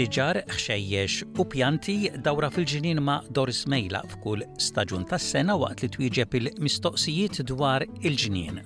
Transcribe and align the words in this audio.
siġar, 0.00 0.38
xejjex 0.56 1.16
u 1.42 1.44
pjanti 1.44 1.94
dawra 2.24 2.48
fil-ġinin 2.52 3.02
ma' 3.04 3.18
Doris 3.36 3.66
Mejla 3.68 3.98
f'kull 4.08 4.46
staġun 4.66 5.02
tas-sena 5.10 5.56
waqt 5.60 5.82
li 5.84 5.88
twieġeb 5.96 6.36
il-mistoqsijiet 6.38 7.42
dwar 7.50 7.84
il-ġinien. 8.08 8.62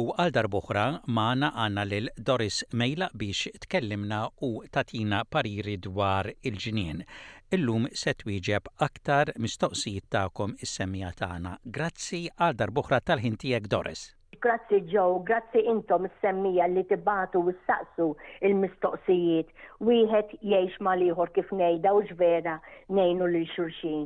U 0.00 0.06
għal 0.16 0.32
darboħra 0.38 0.86
maħna 1.18 1.52
għanna 1.64 1.84
lil 1.92 2.08
Doris 2.16 2.62
Mejla 2.72 3.10
biex 3.12 3.52
tkellimna 3.68 4.22
u 4.48 4.54
tatina 4.72 5.26
pariri 5.28 5.76
dwar 5.76 6.32
il-ġinien. 6.40 7.04
Illum 7.52 7.90
se 7.92 8.16
twieġeb 8.22 8.72
aktar 8.88 9.34
mistoqsijiet 9.36 10.08
ta'kom 10.14 10.56
is-semmija 10.64 11.12
tagħna. 11.20 11.58
Grazzi 11.66 12.24
għal 12.38 12.56
darboħra 12.64 13.02
tal-ħin 13.10 13.36
tiegħek 13.44 13.68
Doris. 13.74 14.08
Grazzi 14.38 14.80
Joe, 14.86 15.20
grazzi 15.24 15.62
intom 15.66 16.06
s 16.06 16.14
semmija 16.22 16.66
li 16.70 16.84
tibatu 16.86 17.40
u 17.48 17.52
s-saqsu 17.56 18.06
il-mistoqsijiet. 18.46 19.48
Wieħed 19.88 20.34
jgħix 20.50 20.82
ma 20.86 20.94
liħor 21.00 21.32
kif 21.38 21.50
nejda 21.58 21.92
u 21.98 22.04
ġvera 22.12 22.56
ngħinu 22.88 23.30
lil 23.34 23.48
xulxin. 23.54 24.04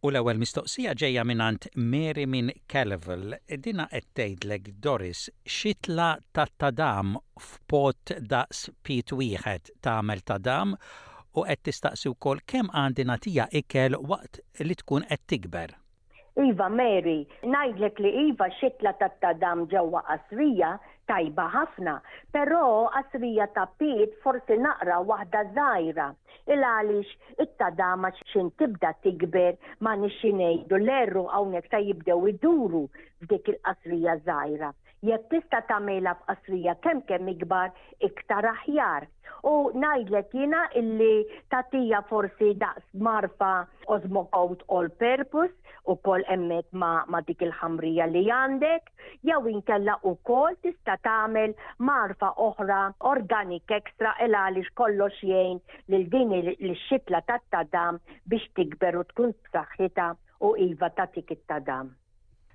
U 0.00 0.08
l-ewwel 0.08 0.40
mistoqsija 0.40 0.94
ġejja 1.02 1.24
minnant 1.28 1.66
Mary 1.76 2.24
minn 2.24 2.54
Kelvil. 2.72 3.34
Dina 3.66 3.84
qed 3.92 4.06
tgħidlek 4.16 4.70
Doris 4.86 5.26
xitla 5.58 6.08
ta' 6.32 6.48
tadam 6.56 7.18
f'pot 7.42 8.14
daqs 8.32 8.62
pit 8.86 9.12
wieħed 9.12 9.74
tagħmel 9.84 10.24
tadam 10.32 10.72
u 11.36 11.44
qed 11.44 11.66
tistaqsi 11.68 12.08
wkoll 12.14 12.40
kemm 12.54 12.72
għandi 12.84 13.08
tija 13.28 13.48
ikel 13.62 14.00
waqt 14.14 14.40
li 14.64 14.78
tkun 14.80 15.04
qed 15.12 15.28
tikber. 15.34 15.76
Iva 16.38 16.68
Mary, 16.68 17.26
najdlek 17.42 17.98
li 17.98 18.10
Iva 18.28 18.46
xitla 18.60 18.92
tatta 19.00 19.30
tadam 19.34 19.66
ġewa 19.72 20.02
qasrija 20.06 20.70
tajba 21.10 21.44
ħafna, 21.50 21.94
però 22.34 22.62
għasrija 22.94 23.48
ta' 23.56 23.64
piet 23.80 24.14
forsi 24.24 24.58
naqra 24.64 25.00
waħda 25.10 25.44
żgħira. 25.54 26.06
Il 26.52 26.64
għaliex 26.66 27.40
it-tadama 27.44 28.12
xin 28.32 28.52
tibda 28.58 28.92
tikber 29.04 29.56
ma 29.84 29.96
nixinejdu 29.98 30.78
l-erru 30.78 31.26
hawnhekk 31.32 31.70
ta' 31.74 31.82
jibdew 31.88 32.28
iduru 32.32 32.84
f'dik 33.24 33.50
il-qasrija 33.56 34.14
żgħira. 34.24 34.70
Jekk 35.08 35.30
tista' 35.32 35.62
tagħmilha 35.68 36.14
f'qasrija 36.20 36.76
kemm 36.84 37.04
kemm 37.08 37.32
ikbar 37.34 37.72
iktar 38.06 38.44
aħjar. 38.54 39.08
U 39.48 39.70
ngħidlek 39.72 40.34
jina 40.36 40.66
illi 40.76 41.22
tatija 41.48 42.02
forsi 42.10 42.52
daqs 42.60 42.84
marfa 43.00 43.52
osmocoat 43.94 44.66
all 44.68 44.92
purpose 45.00 45.56
u 45.88 45.94
kol 46.04 46.20
emmet 46.30 46.66
ma, 46.76 47.06
ma 47.08 47.22
dik 47.24 47.40
il-ħamrija 47.46 48.04
li 48.12 48.26
għandek, 48.30 48.90
jew 49.24 49.62
kella 49.64 49.96
u 50.06 50.12
kol 50.28 50.52
tista 50.60 50.99
tagħmel 51.06 51.54
marfa 51.88 52.30
oħra 52.46 52.80
organik 53.12 53.70
ekstra 53.76 54.14
il 54.26 54.36
għaliex 54.40 54.72
kollox 54.80 55.22
jgħin 55.24 55.60
lil 55.94 56.06
din 56.12 56.34
l-xitla 56.40 57.22
tat-tadam 57.30 58.00
biex 58.32 58.52
tikber 58.58 59.00
u 59.00 59.04
tkun 59.12 59.32
b'saħħitha 59.46 60.10
u 60.48 60.52
iva 60.66 60.90
tatik 61.00 61.32
it-tadam. 61.36 61.92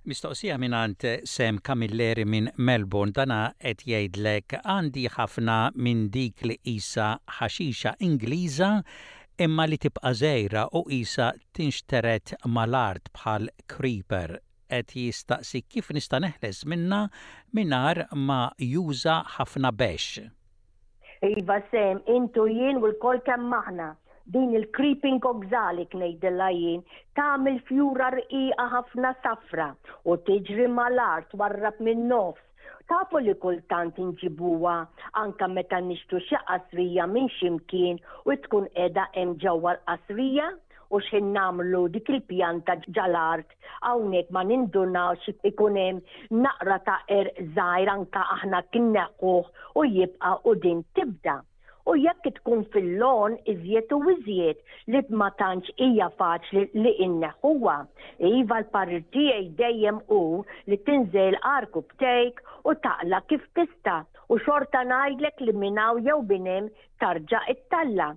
Mistoqsija 0.06 0.60
minant 0.62 1.02
Sem 1.26 1.58
Kamilleri 1.66 2.28
minn 2.30 2.52
Melbourne 2.62 3.14
dana 3.18 3.40
qed 3.58 3.82
jgħidlek 3.90 4.60
għandi 4.62 5.08
ħafna 5.18 5.60
minn 5.82 6.08
dik 6.14 6.46
li 6.46 6.60
isa 6.78 7.10
ħaxixa 7.40 7.96
Ingliża 8.06 8.70
imma 9.42 9.66
li 9.68 9.82
tibqa' 9.82 10.14
żejra 10.22 10.68
u 10.78 10.86
isa 11.00 11.32
tinxteret 11.58 12.36
mal-art 12.46 13.10
bħal 13.18 13.50
creeper 13.66 14.40
qed 14.70 14.92
jistaqsi 15.06 15.62
kif 15.74 15.92
nista' 15.96 16.20
neħles 16.24 16.64
minna 16.74 17.02
minar 17.58 18.04
ma 18.28 18.38
juża 18.74 19.20
ħafna 19.36 19.72
bex. 19.82 20.24
Iva 21.26 21.60
sem, 21.72 22.02
intu 22.18 22.46
jien 22.52 22.82
u 22.82 22.90
l-kol 22.90 23.22
kem 23.28 23.46
maħna 23.52 23.92
din 24.34 24.56
il-creeping 24.58 25.22
oxalic 25.32 25.94
nejdilla 26.02 26.48
jien 26.58 26.82
tagħmel 27.18 27.60
fjura 27.70 28.10
rqiqa 28.18 28.66
ħafna 28.74 29.14
safra 29.24 29.70
u 30.04 30.18
tiġri 30.28 30.68
mal-art 30.74 31.34
warrab 31.40 31.78
minn 31.86 32.08
nofs 32.10 32.42
tafu 32.90 33.22
li 33.22 33.34
kultant 33.44 33.98
inġibuwa 34.02 34.76
anka 35.22 35.48
meta 35.50 35.80
nixtu 35.82 36.20
xi 36.28 36.42
qasrija 36.50 37.06
minn 37.14 37.30
ximkien 37.38 38.02
u 38.30 38.38
tkun 38.46 38.68
edha 38.88 39.08
hemm 39.18 39.38
ġewwa 39.46 39.78
l 39.78 40.58
u 40.94 41.00
xin 41.08 41.26
namlu 41.38 41.80
dik 41.94 42.10
il-pjanta 42.16 42.76
ġalart 42.98 43.54
għawnek 43.92 44.30
ma 44.38 44.44
nindunax 44.50 45.30
ikunem 45.52 46.02
naqra 46.46 46.78
ta' 46.90 47.00
er 47.18 47.30
zaħir 47.58 47.92
anka 47.96 48.26
aħna 48.38 48.62
kinnequħ 48.76 49.34
u 49.84 49.88
jibqa 49.98 50.32
u 50.52 50.56
din 50.66 50.84
tibda. 51.00 51.36
U 51.90 51.94
jekk 52.02 52.26
tkun 52.40 52.64
fil-lon 52.74 53.34
iżjed 53.54 53.92
u 53.96 54.00
iżjed 54.14 54.62
li 54.94 55.02
ma 55.22 55.28
tantx 55.42 55.74
hija 55.78 56.08
faċli 56.20 56.64
li 56.84 57.30
huwa. 57.44 57.76
Iva 58.18 58.58
l-parir 58.64 59.04
tiegħi 59.14 59.52
dejjem 59.62 60.00
hu 60.10 60.22
li 60.68 60.78
tinżel 60.88 61.38
arku 61.56 61.86
btejk 61.92 62.42
u 62.66 62.74
taqla 62.88 63.20
kif 63.30 63.44
tista' 63.56 64.00
u 64.34 64.38
xorta 64.46 64.80
najdlek 64.94 65.42
li 65.46 65.54
minnaw 65.62 65.98
jew 66.08 66.16
binem 66.32 66.68
tarġa 67.04 67.42
it-talla. 67.54 68.08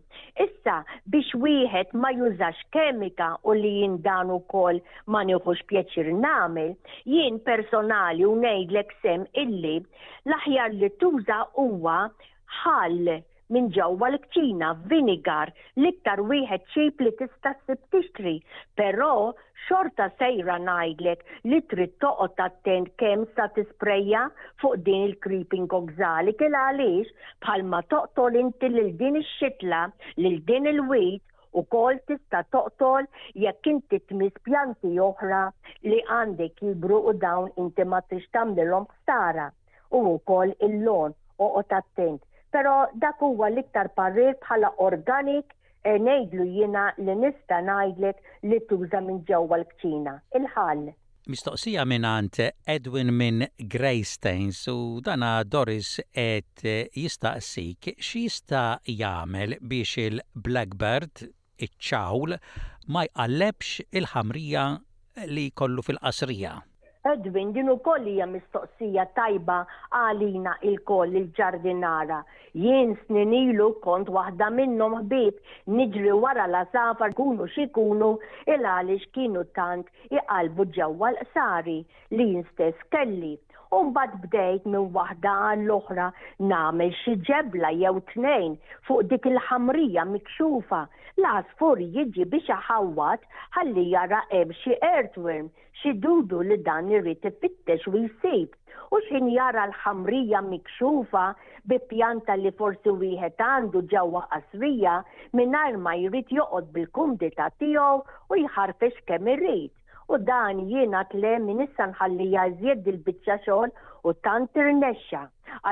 Issa 0.46 0.76
biex 1.14 1.34
wieħed 1.44 1.92
ma 2.02 2.12
jużax 2.16 2.62
kemika 2.76 3.28
u 3.48 3.56
li 3.60 3.72
jindan 3.82 4.32
ukoll 4.38 4.80
ma 5.12 5.22
nieħux 5.28 5.62
pjaċir 5.70 6.10
namel, 6.24 6.72
jien 7.14 7.38
personali 7.50 8.24
u 8.30 8.34
ngħidlek 8.42 8.94
sem 9.04 9.26
illi 9.44 9.76
l-aħjar 9.82 10.76
li 10.80 10.92
tuża 11.04 11.40
huwa 11.58 11.98
ħall 12.62 13.18
minn 13.54 13.68
ġewwa 13.74 14.08
l-kċina, 14.12 14.66
vinigar, 14.90 15.50
l-iktar 15.80 16.20
wieħed 16.30 16.64
ċip 16.74 17.00
li 17.04 17.12
tista' 17.20 17.52
ssib 17.60 17.80
tixtri, 17.94 18.32
però 18.76 19.06
xorta 19.66 20.08
sejra 20.20 20.56
ngħidlek 20.66 21.22
li 21.50 21.60
trid 21.70 21.94
toqgħod 22.04 22.42
attent 22.46 22.90
kemm 23.02 23.24
sa 23.38 23.46
tisprejja 23.56 24.26
fuq 24.62 24.82
din 24.88 25.06
il-creeping 25.08 25.64
oxalic 25.80 26.44
il 26.48 26.58
għaliex 26.60 27.16
bħalma 27.46 27.80
toqtol 27.94 28.36
inti 28.42 28.70
lil 28.74 28.92
din 29.00 29.16
ix-xitla, 29.22 29.80
lil 30.20 30.36
din 30.52 30.68
il-wit 30.74 31.24
u 31.56 31.64
kol 31.72 31.96
tista 32.10 32.44
toqtol 32.52 33.08
jekk 33.46 33.72
inti 33.72 33.98
tmis 34.10 34.36
pjanti 34.44 34.92
oħra 35.08 35.42
li 35.88 36.02
għandek 36.18 36.60
jibru 36.68 37.00
u 37.00 37.16
dawn 37.24 37.48
inti 37.64 37.88
ma 37.94 38.04
tix 38.12 38.28
tamlilhom 38.36 38.84
ħsara 38.92 39.48
u 39.96 40.04
wkoll 40.14 40.54
il-lon 40.68 41.16
oqgħod 41.48 41.78
attent 41.82 42.24
pero 42.54 42.74
dak 43.02 43.20
huwa 43.22 43.50
l-iktar 43.52 43.90
parir 43.98 44.34
bħala 44.44 44.72
organik 44.86 45.54
e 45.88 45.96
ngħidlu 46.00 46.46
jiena 46.54 46.86
li 46.98 47.14
nista' 47.24 47.58
ngħidlek 47.66 48.48
li 48.48 48.58
tuża 48.70 49.00
minn 49.04 49.20
ġewwa 49.28 49.58
l-kċina. 49.62 50.14
Il-ħall. 50.38 50.88
Mistoqsija 51.28 51.82
għant 51.84 52.38
Edwin 52.74 53.10
minn 53.12 53.44
Greystains 53.68 54.62
u 54.72 55.00
dana 55.04 55.42
Doris 55.44 55.98
et 56.12 56.64
eh, 56.64 56.88
jistaqsik 56.96 57.90
x'jista' 57.98 58.78
jagħmel 58.88 59.58
biex 59.60 59.98
il-Blackbird 60.06 61.26
iċ-ċawl 61.66 62.38
ma 62.88 63.04
jqallebx 63.10 63.86
il-ħamrija 64.00 64.64
li 65.28 65.50
kollu 65.52 65.82
fil-qasrija. 65.84 66.56
Edwin, 67.06 67.52
din 67.52 67.68
ukoll 67.72 68.06
hija 68.10 68.26
mistoqsija 68.30 69.04
tajba 69.18 69.58
għalina 69.98 70.54
il-koll 70.70 71.18
il-ġardinara. 71.20 72.18
Jien 72.64 72.96
sninilu 73.04 73.68
kont 73.86 74.10
waħda 74.16 74.48
minnhom 74.56 74.96
ħbib 75.00 75.38
niġri 75.78 76.16
wara 76.24 76.48
la 76.54 76.64
safar 76.74 77.14
kunu 77.22 77.46
xikunu 77.54 78.10
il 78.56 78.66
għaliex 78.72 79.10
kienu 79.18 79.46
tant 79.58 79.92
iqalbu 80.18 80.70
ġewwa 80.80 81.12
l-qsari 81.14 81.80
li 82.18 82.30
jinstess 82.34 82.90
kelli 82.96 83.34
u 83.76 83.80
mbagħad 83.88 84.20
bdejt 84.24 84.66
minn 84.72 84.84
wahda 84.94 85.32
l-oħra 85.54 86.04
nagħmel 86.50 86.94
xi 87.00 87.14
ġebla 87.28 87.70
jew 87.82 87.96
tnejn 88.12 88.54
fuq 88.86 89.02
dik 89.10 89.26
il-ħamrija 89.30 90.04
mikxufa. 90.12 90.80
L-asfur 91.20 91.82
jiġi 91.96 92.24
biex 92.34 92.56
ħawwat 92.68 93.26
ħalli 93.56 93.84
jara 93.92 94.22
eb 94.40 94.54
xi 94.60 94.76
earthworm, 94.92 95.50
xi 95.82 95.92
dudu 96.06 96.40
li 96.48 96.56
dan 96.68 96.88
irrid 96.94 97.28
ifittex 97.32 97.84
u 97.90 97.96
jisib. 98.00 98.54
U 98.94 99.00
xin 99.06 99.28
jara 99.36 99.66
l-ħamrija 99.68 100.40
mikxufa 100.48 101.26
bi 101.68 101.80
pjanta 101.92 102.38
li 102.40 102.54
forsi 102.58 102.94
wieħed 103.02 103.44
għandu 103.50 103.84
ġewwa 103.92 104.24
qasrija 104.32 104.96
mingħajr 105.36 105.80
ma 105.84 105.98
jrid 106.06 106.32
joqgħod 106.40 106.72
bil-kumdita 106.78 107.50
tiegħu 107.60 107.92
u 108.32 108.40
jħarfex 108.46 109.04
kemm 109.12 109.34
irrid 109.36 109.74
u 110.12 110.18
dan 110.26 110.60
jiena 110.70 111.00
tle 111.12 111.32
minissa 111.46 111.72
issa 111.72 111.86
nħallija 111.90 112.44
jżjed 112.52 112.86
il-biċċa 112.92 113.34
xogħol 113.46 113.72
u 114.08 114.14
tant 114.28 114.60
irnexxa. 114.62 115.20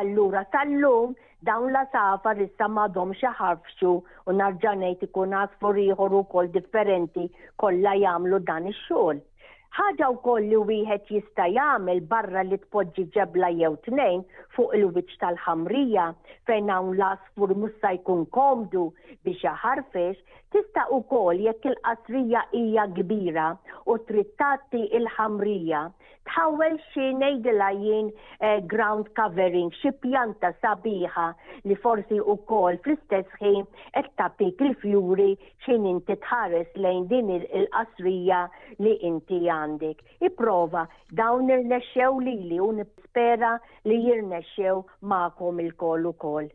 Allura 0.00 0.42
tal-lum 0.56 1.14
dawn 1.50 1.72
la 1.76 1.82
safa 1.94 2.34
issa 2.46 2.68
ma 2.76 2.84
xi 3.20 3.32
ħarfxu 3.40 3.94
u 4.26 4.36
narġanajt 4.42 5.06
ikun 5.08 5.36
għasfor 5.40 5.80
ieħor 5.86 6.18
ukoll 6.20 6.52
differenti 6.58 7.24
kollha 7.64 7.96
jagħmlu 8.04 8.42
dan 8.52 8.68
ix-xogħol 8.74 9.24
ħaġa 9.74 10.08
wkoll 10.14 10.46
li 10.50 10.60
wieħed 10.70 11.10
jista' 11.14 11.46
jagħmel 11.52 12.00
barra 12.10 12.44
li 12.46 12.56
tpoġġi 12.64 13.04
ġebla 13.16 13.50
jew 13.58 13.72
tnejn 13.88 14.22
fuq 14.56 14.74
il-wiċċ 14.78 15.20
tal-ħamrija 15.22 16.06
fejn 16.48 16.72
hawn 16.72 16.94
l-asfur 16.96 17.54
mussa 17.60 17.92
jkun 17.98 18.24
komdu 18.36 18.86
biex 19.26 19.42
jaħarfex 19.44 20.22
tista' 20.56 20.86
wkoll 21.00 21.44
jekk 21.48 21.70
il-qasrija 21.74 22.46
hija 22.60 22.88
kbira 23.00 23.50
u 23.90 23.98
trid 24.08 24.32
tagħti 24.40 24.86
il-ħamrija 25.00 25.84
tħawel 26.26 26.78
xi 26.88 27.10
ngħidilha 27.20 27.66
jien 27.80 28.08
eh, 28.10 28.58
ground 28.72 29.12
covering 29.18 29.68
xi 29.82 29.92
pjanta 30.02 30.50
sabiħa 30.62 31.28
li 31.68 31.76
forsi 31.84 32.18
wkoll 32.22 32.80
fl-istess 32.82 33.36
ħin 33.44 33.60
qed 33.92 34.10
tapik 34.22 34.64
il-fjuri 34.66 35.30
xi 35.68 35.78
inti 35.92 36.16
tħares 36.24 36.72
lejn 36.82 37.06
din 37.12 37.34
il-qasrija 37.36 38.46
li 38.82 38.96
inti 39.10 39.44
għandek. 39.56 40.02
Iprova 40.28 40.82
dawn 41.20 41.52
irnexxew 41.56 42.20
lili 42.28 42.60
u 42.68 42.70
spera 43.08 43.52
li 43.90 44.00
jirnexxew 44.06 44.78
ma'kom 45.14 45.66
il-kol 45.68 46.12
ukoll. 46.16 46.48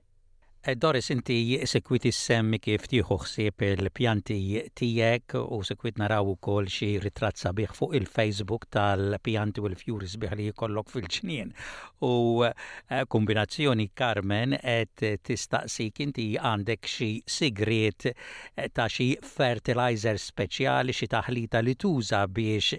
Eh, 0.63 0.75
Doris, 0.75 1.07
inti 1.09 1.37
sekwit 1.71 2.03
semmi 2.13 2.59
kif 2.61 2.83
tiħu 2.89 3.15
xsib 3.23 3.63
il-pjanti 3.67 4.35
tijek 4.79 5.33
u 5.41 5.57
sekwit 5.69 5.97
naraw 6.01 6.29
kol 6.47 6.67
xi 6.73 6.89
ritrat 7.05 7.41
sabiħ 7.43 7.73
fuq 7.79 7.95
il-Facebook 7.99 8.67
tal-pjanti 8.75 9.63
u 9.65 9.71
l-fjuri 9.71 10.09
sbieħ 10.11 10.35
li 10.37 10.45
jkollok 10.53 10.93
fil-ġnien. 10.93 11.49
U 12.11 12.45
eh, 12.45 13.03
kombinazzjoni 13.15 13.87
Carmen 13.97 14.53
et 14.61 15.01
tistaqsik 15.31 16.05
inti 16.05 16.27
għandek 16.37 16.91
xi 16.93 17.09
sigriet 17.39 18.11
eh, 18.11 18.69
ta' 18.69 18.85
xi 18.93 19.09
fertilizer 19.33 20.21
speċjali 20.27 20.93
xi 20.93 21.09
taħlita 21.15 21.65
li 21.65 21.73
tuża 21.87 22.21
biex 22.29 22.77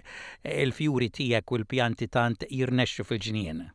il-fjuri 0.55 1.11
tijek 1.19 1.51
u 1.51 1.59
l-pjanti 1.65 2.07
tant 2.15 2.47
jirnexxu 2.47 3.03
fil-ġnien. 3.11 3.65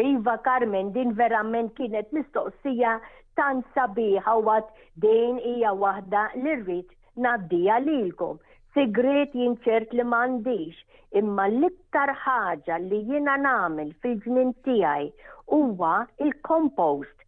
Iva 0.00 0.38
Carmen, 0.44 0.86
din 0.96 1.10
verament 1.18 1.72
kienet 1.78 2.12
mistoqsija 2.16 2.92
tan 3.40 3.58
sabiħa 3.74 4.36
u 4.38 4.46
għat 4.52 4.70
din 5.04 5.40
hija 5.48 5.72
waħda 5.82 6.22
li 6.44 6.54
rrit 6.62 6.94
naddija 7.26 7.76
lilkom. 7.88 8.38
Sigret 8.78 9.36
jinċert 9.42 9.92
li 9.98 10.06
mandiġ, 10.14 10.80
imma 11.20 11.46
l-iktar 11.52 12.12
ħaġa 12.24 12.80
li 12.88 13.02
jina 13.12 13.36
namil 13.44 13.92
fil-ġmin 14.06 14.56
tijaj 14.70 15.10
huwa 15.56 15.94
il-compost 16.28 17.18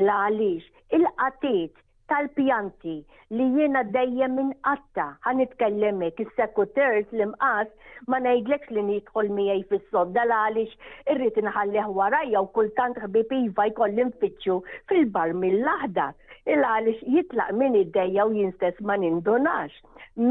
l-għalix, 0.00 0.64
il-qatit, 0.98 1.74
tal-pjanti 2.12 2.94
li 3.38 3.44
jiena 3.56 3.80
dejjem 3.96 4.32
minn 4.38 4.48
qatta 4.68 5.04
Għan 5.30 5.40
itkellemek 5.44 6.18
is-sekuters 6.24 7.14
li 7.20 7.24
mqas 7.30 7.70
ma 8.14 8.18
ngħidlekx 8.24 8.74
li 8.76 8.84
nidħol 8.88 9.30
miegħi 9.38 9.62
fis-sodda 9.70 10.26
għaliex 10.28 10.90
irrid 11.14 11.38
inħalleh 11.44 11.88
warajja 12.00 12.42
u 12.44 12.50
kultant 12.58 13.00
ħbib 13.06 13.32
iva 13.48 13.66
jkoll 13.72 14.04
infittxu 14.06 14.58
fil-bar 14.92 15.32
mill-aħdar 15.44 16.12
il 16.56 16.66
għaliex 16.74 17.08
jitlaq 17.16 17.56
minn 17.62 17.80
id-dejja 17.80 18.28
u 18.28 18.36
jinstess 18.40 18.84
ma 18.90 18.98
nindunax. 19.04 19.72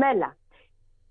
Mela, 0.04 0.30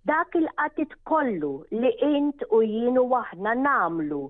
dak 0.08 0.32
il-qatit 0.38 0.92
kollu 1.08 1.48
li 1.80 1.90
int 2.16 2.40
u 2.58 2.62
jienu 2.66 3.02
waħna 3.12 3.52
namlu 3.64 4.20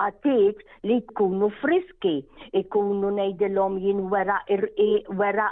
qatit 0.00 0.62
li 0.90 0.96
tkunu 1.10 1.48
friski, 1.60 2.12
ikunu 2.60 3.10
nejdilom 3.18 3.76
jien 3.84 4.00
wera 4.14 4.38
irqi, 4.56 4.88
wera 5.20 5.46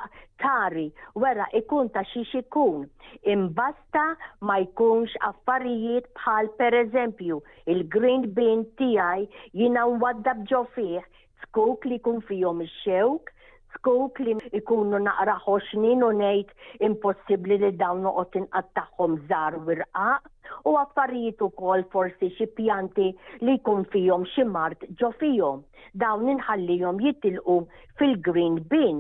tari, 0.45 0.87
wera 1.25 1.47
ikun 1.61 1.93
ta' 1.95 2.03
xiex 2.13 2.35
ikun. 2.43 2.89
Imbasta 3.37 4.05
ma 4.49 4.57
jkunx 4.65 5.15
affarijiet 5.31 6.11
bħal 6.17 6.51
per 6.63 6.75
eżempju 6.85 7.41
il-green 7.77 8.27
bean 8.41 8.67
tijaj 8.81 9.29
jina 9.63 9.87
wadda 10.03 10.35
bġo 10.43 10.65
fih 10.75 11.03
skok 11.45 11.85
li 11.93 11.99
kun 12.09 12.21
fijom 12.29 12.65
il-xewk, 12.67 13.31
skop 13.77 14.19
li 14.27 14.35
ikunu 14.59 15.01
naqra 15.07 15.35
ħoxnin 15.47 16.05
u 16.07 16.11
ngħid 16.21 16.51
impossibbli 16.89 17.59
li 17.63 17.71
dawn 17.83 18.03
noqgħod 18.07 18.41
inqattaħħom 18.43 19.17
żar 19.31 19.59
wirqaq 19.67 20.67
u 20.71 20.77
affarijiet 20.85 21.43
ukoll 21.49 21.85
forsi 21.93 22.31
xi 22.37 22.47
pjanti 22.59 23.09
li 23.45 23.59
jkun 23.59 23.85
fihom 23.93 24.25
xi 24.33 24.47
mart 24.57 24.87
ġo 25.03 25.11
fihom. 25.21 25.61
Dawn 26.03 26.29
inħallihom 26.35 26.99
jitilqu 27.05 27.59
fil-green 28.01 28.57
bin. 28.73 28.99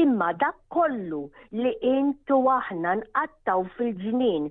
Imma 0.00 0.32
dak 0.40 0.56
kollu 0.76 1.22
li 1.62 1.72
intu 1.94 2.38
aħna 2.58 2.94
nqattaw 3.00 3.64
fil-ġnien 3.76 4.50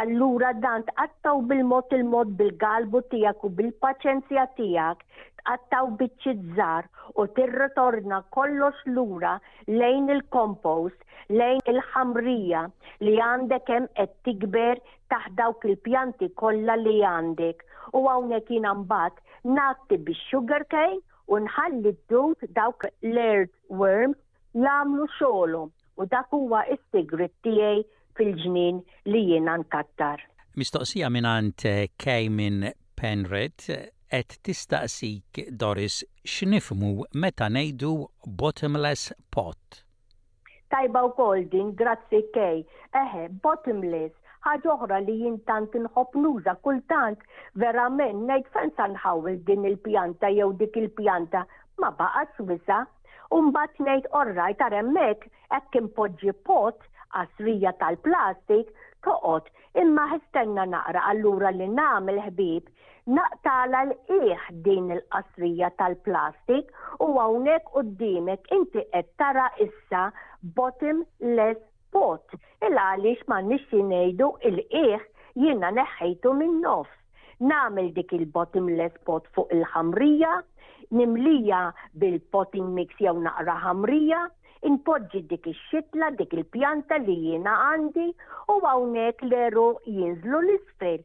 allura 0.00 0.52
dan 0.64 0.84
tqattaw 0.88 1.40
bil-mod 1.52 1.92
il-mod 1.98 2.32
bil-galbu 2.38 3.02
tijak 3.12 3.44
u 3.44 3.48
bil-paċenzja 3.60 4.46
tijak 4.56 5.04
titqattaw 5.46 5.88
biċċi 6.00 6.32
żgħar 6.56 6.86
u 7.16 7.24
tirritorna 7.36 8.18
kollox 8.36 8.74
lura 8.86 9.34
lejn 9.68 10.08
il-kompost, 10.14 10.96
lejn 11.28 11.60
il-ħamrija 11.72 12.64
li 13.00 13.14
għandek 13.26 13.68
hemm 13.74 13.88
qed 13.96 14.14
tikber 14.28 14.78
taħt 15.10 15.34
dawk 15.38 15.64
il-pjanti 15.70 16.30
kollha 16.36 16.76
li 16.78 17.02
għandek. 17.04 17.62
U 17.98 18.06
hawnhekk 18.08 18.50
jiena 18.54 18.74
mbagħad 18.74 19.22
nagħti 19.56 19.98
bix-sugar 20.06 20.66
cane 20.70 21.00
u 21.28 21.38
nħalli 21.44 21.82
d-dut 21.92 22.48
dawk 22.56 22.86
l-earth 23.02 23.54
worm 23.68 24.14
jagħmlu 24.54 25.08
xogħol 25.18 25.58
u 25.64 26.08
dak 26.10 26.28
huwa 26.38 26.62
s-sigrit 26.76 27.34
tiegħi 27.46 27.82
fil-ġnien 28.18 28.82
li 29.10 29.26
jiena 29.32 29.58
nkattar. 29.64 30.20
Mistoqsija 30.58 31.06
eh, 31.06 31.14
minn 31.18 31.26
għand 31.34 31.66
Kej 31.98 32.28
minn 32.30 32.70
Penrit 32.96 33.70
qed 34.12 34.28
tistaqsik 34.44 35.38
Doris 35.60 35.94
x'nifmu 36.30 36.88
meta 37.22 37.46
ngħidu 37.54 37.92
bottomless 38.40 39.06
pot. 39.32 39.78
Tajba 40.74 41.02
u 41.06 41.12
koldin, 41.16 41.70
grazzi 41.78 42.20
kej. 42.34 42.58
Eħe, 43.00 43.22
bottomless 43.46 44.12
ħaġa 44.44 44.72
oħra 44.74 44.98
li 45.06 45.14
jintant 45.22 45.72
inħobb 45.80 46.20
nuża 46.26 46.54
kultant 46.66 47.24
verament 47.62 48.28
ngħid 48.28 48.52
fen 48.58 48.74
sanħawil 48.76 49.40
din 49.48 49.64
il-pjanta 49.72 50.28
jew 50.36 50.50
dik 50.60 50.76
il-pjanta 50.82 51.46
ma 51.80 51.94
baqgħet 52.02 52.44
wisa. 52.52 52.82
Umbat 53.32 53.80
ngħid 53.80 54.12
orrajt 54.20 54.60
aremmek 54.68 55.24
hekk 55.56 55.80
impoġġi 55.86 56.36
pot 56.50 56.84
għasrija 57.16 57.72
tal-plastik 57.80 58.76
toqot 59.06 59.48
imma 59.82 60.02
ħistenna 60.12 60.64
naqra 60.74 61.00
allura 61.12 61.50
li 61.54 61.66
nagħmel 61.78 62.20
ħbib 62.28 62.70
naqtala 63.18 63.80
l 63.88 63.96
iħ 64.20 64.44
din 64.66 64.88
il-qasrija 64.96 65.70
tal-plastik 65.80 66.70
u 67.06 67.08
hawnhekk 67.24 67.84
dimek 68.02 68.52
inti 68.58 68.84
qed 68.94 69.10
tara 69.22 69.48
issa 69.66 70.04
bottomless 70.60 71.66
pot 71.98 72.38
il 72.70 72.82
għalix 72.86 73.26
ma 73.34 73.42
nixxi 73.50 73.82
ngħidu 73.90 74.32
il 74.52 74.66
iħ 74.86 75.08
jiena 75.42 75.74
neħħejtu 75.82 76.38
minn 76.42 76.60
nofs 76.68 76.98
namel 77.50 77.88
dik 77.96 78.12
il-bottomless 78.16 78.92
pot 79.08 79.24
fuq 79.36 79.48
il-ħamrija, 79.54 80.32
nimlija 80.98 81.60
bil-potting 82.02 82.68
mix 82.76 82.94
jew 83.02 83.14
naqra 83.24 83.56
ħamrija, 83.64 84.20
inpoġġi 84.70 85.22
dik 85.32 85.48
ix-xitla 85.52 86.10
dik 86.20 86.36
il-pjanta 86.38 87.00
li 87.06 87.16
jiena 87.24 87.54
għandi 87.64 88.06
u 88.54 88.58
hawnhekk 88.66 89.24
leru 89.32 89.66
jinżlu 89.96 90.42
l-isfel. 90.44 91.00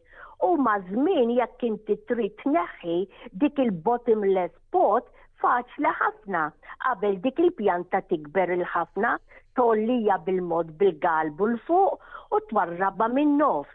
U 0.45 0.51
mażmin 0.61 0.99
żmien 0.99 1.33
jekk 1.39 1.63
inti 1.71 1.95
trid 2.11 2.35
tneħħi 2.43 2.99
dik 3.45 3.63
il-bottomless 3.65 4.53
pot 4.77 5.09
faċli 5.41 5.95
ħafna 6.03 6.43
qabel 6.85 7.17
dik 7.25 7.41
il-pjanta 7.47 8.03
tikber 8.11 8.53
il-ħafna 8.59 9.15
tollija 9.57 10.21
bil-mod 10.29 10.69
bil-galbu 10.83 11.49
l-fuq 11.51 12.13
u 12.39 12.43
twarraba 12.51 13.09
minn 13.17 13.39
nofs 13.41 13.73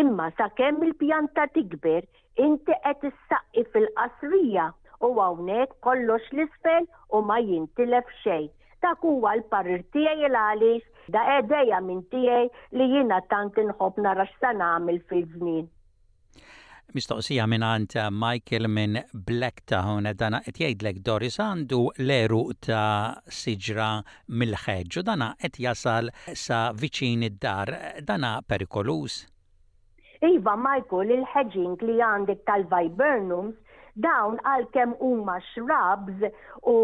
Imma 0.00 0.26
sakemm 0.38 0.82
il-pjanta 0.86 1.44
tikber, 1.54 2.02
inti 2.44 2.74
qed 2.84 3.02
issaqqi 3.08 3.62
fil-qasrija 3.74 4.66
u 5.04 5.08
hawnhekk 5.18 5.74
kollox 5.86 6.30
l-isfel 6.36 6.86
u 7.12 7.20
ma 7.30 7.36
jintilef 7.48 8.08
xejn. 8.22 8.46
Dak 8.86 9.04
huwa 9.06 9.34
l-parir 9.38 9.82
tiegħi 9.96 10.30
għaliex 10.30 11.10
da 11.16 11.20
edeja 11.34 11.82
minn 11.88 12.00
tiegħi 12.14 12.48
li 12.78 12.86
jiena 12.94 13.20
tant 13.34 13.60
inħobb 13.64 14.00
nara 14.06 14.24
x'sa 14.30 14.54
nagħmel 14.62 14.98
fil-żmien. 15.12 15.66
Mistoqsija 16.96 17.44
minn 17.48 17.62
għand 17.68 17.96
Michael 18.24 18.66
minn 18.72 18.98
Blacktown 19.28 20.08
dana 20.22 20.40
qed 20.46 20.58
jgħidlek 20.60 20.98
Doris 21.10 21.36
għandu 21.40 21.82
leru 22.08 22.42
ta' 22.64 23.20
siġra 23.42 23.90
mill-ħeġġ 24.40 24.98
u 25.02 25.04
dana 25.10 25.30
qed 25.44 25.60
jasal 25.68 26.08
sa' 26.46 26.64
viċin 26.82 27.28
id-dar 27.28 27.76
dana 28.12 28.38
perikolus. 28.46 29.22
Iva, 30.22 30.54
Michael, 30.56 31.10
il-hedging 31.18 31.74
li 31.82 31.96
għandek 32.06 32.44
tal-viburnums, 32.46 33.56
dawn 34.06 34.36
għal-kem 34.46 34.92
huma 35.00 35.34
xrabs 35.48 36.22
u 36.72 36.74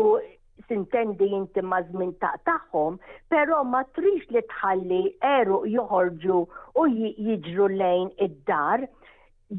sintendi 0.66 1.28
jinti 1.30 1.62
mażmin 1.62 2.10
ta' 2.20 2.32
taħħom, 2.48 2.96
pero 3.30 3.60
ma 3.74 3.84
trix 3.94 4.26
li 4.34 4.42
tħalli 4.50 4.98
eru 5.38 5.60
joħorġu 5.70 6.40
u 6.82 6.86
jiġru 6.90 7.68
lejn 7.78 8.10
id-dar. 8.26 8.88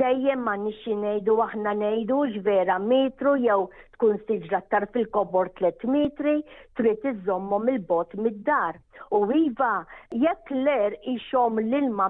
Dejjem 0.03 0.43
ma 0.45 0.57
nixi 0.67 0.93
nejdu 0.99 1.37
aħna 1.47 1.71
nejdu 1.79 2.19
ġvera 2.35 2.75
metru 2.83 3.37
jew 3.47 3.61
tkun 3.95 4.19
siġra 4.27 4.59
tar 4.69 4.89
fil-kobor 4.93 5.49
3 5.63 5.87
metri, 5.89 6.35
trid 6.77 7.07
iżommhom 7.15 7.71
il-bot 7.73 8.13
mid-dar. 8.27 8.77
U 9.17 9.19
iva, 9.41 9.73
jekk 10.23 10.51
l-er 10.55 10.95
ixom 11.11 11.59
l-ilma, 11.61 12.07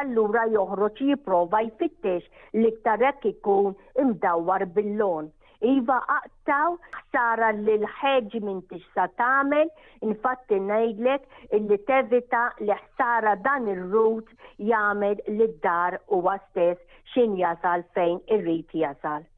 allura 0.00 0.44
joħroġ 0.54 1.02
jiprova 1.08 1.58
jfittex 1.66 2.22
li 2.62 2.70
ktarek 2.76 3.26
ikun 3.32 3.74
imdawwar 4.04 4.64
billon. 4.78 5.26
Iva 5.72 5.98
aqtaw 6.16 6.70
sara 7.12 7.48
li 7.56 7.74
l-ħeġ 7.82 8.38
minn 8.46 8.62
tista 8.70 9.04
tagħmel, 9.20 9.68
infatti 10.08 10.56
ngħidlek 10.70 11.58
illi 11.58 11.78
tevita 11.90 12.44
li 12.64 12.74
ħsara 12.82 13.34
dan 13.48 13.68
ir-rut 13.74 14.32
jagħmel 14.72 15.18
lid-dar 15.42 16.00
huwa 16.08 16.38
stess 16.46 16.88
x'in 17.12 17.36
jasal 17.44 17.84
fejn 17.98 18.18
irrid 18.38 18.78
jasal. 18.86 19.28